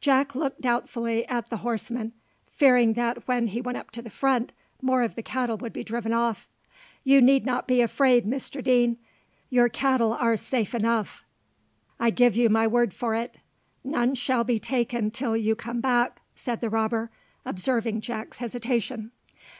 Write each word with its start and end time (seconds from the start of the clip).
Jack 0.00 0.34
looked 0.34 0.60
doubtfully 0.60 1.24
at 1.28 1.50
the 1.50 1.58
horseman, 1.58 2.12
fearing 2.50 2.94
that 2.94 3.28
when 3.28 3.46
he 3.46 3.60
went 3.60 3.78
up 3.78 3.92
to 3.92 4.02
the 4.02 4.10
front, 4.10 4.52
more 4.82 5.02
of 5.04 5.14
the 5.14 5.22
cattle 5.22 5.56
would 5.56 5.72
be 5.72 5.84
driven 5.84 6.12
off. 6.12 6.48
"You 7.04 7.20
need 7.22 7.46
not 7.46 7.68
be 7.68 7.80
afraid, 7.80 8.26
Mr 8.26 8.60
Deane; 8.60 8.96
your 9.50 9.68
cattle 9.68 10.12
are 10.14 10.36
safe 10.36 10.74
enough, 10.74 11.24
I 12.00 12.10
give 12.10 12.34
you 12.34 12.48
my 12.50 12.66
word 12.66 12.92
for 12.92 13.14
it: 13.14 13.38
none 13.84 14.16
shall 14.16 14.42
be 14.42 14.58
taken 14.58 15.12
till 15.12 15.36
you 15.36 15.54
come 15.54 15.80
back," 15.80 16.22
said 16.34 16.60
the 16.60 16.70
robber, 16.70 17.12
observing 17.46 18.00
Jack's 18.00 18.38
hesitation. 18.38 19.12